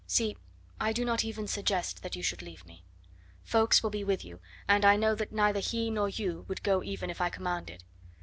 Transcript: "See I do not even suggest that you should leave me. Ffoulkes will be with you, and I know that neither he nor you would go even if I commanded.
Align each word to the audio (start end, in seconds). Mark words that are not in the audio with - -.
"See 0.07 0.35
I 0.79 0.93
do 0.93 1.05
not 1.05 1.23
even 1.23 1.45
suggest 1.45 2.01
that 2.01 2.15
you 2.15 2.23
should 2.23 2.41
leave 2.41 2.65
me. 2.65 2.83
Ffoulkes 3.45 3.83
will 3.83 3.91
be 3.91 4.03
with 4.03 4.25
you, 4.25 4.39
and 4.67 4.83
I 4.83 4.95
know 4.95 5.13
that 5.13 5.31
neither 5.31 5.59
he 5.59 5.91
nor 5.91 6.09
you 6.09 6.43
would 6.47 6.63
go 6.63 6.81
even 6.81 7.11
if 7.11 7.21
I 7.21 7.29
commanded. 7.29 7.83